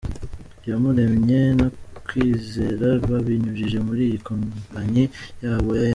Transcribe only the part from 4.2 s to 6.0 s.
kompanyi yabo ya M.